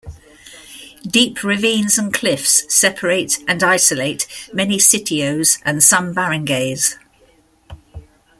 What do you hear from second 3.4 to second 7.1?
and isolate many sitios and some barangays.